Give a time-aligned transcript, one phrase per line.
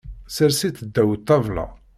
[0.35, 1.65] Sers-itt ddaw ṭṭabla.